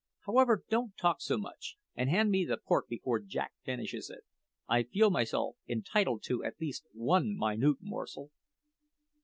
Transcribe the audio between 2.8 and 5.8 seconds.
before Jack finishes it. I feel myself